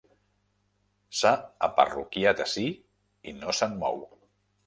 S'ha 1.17 1.33
aparroquiat 1.67 2.41
ací 2.47 2.65
i 3.33 3.37
no 3.43 3.57
se'n 3.61 3.79
mou. 3.85 4.03